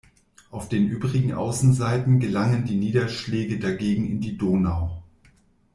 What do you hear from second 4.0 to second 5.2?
in die Donau.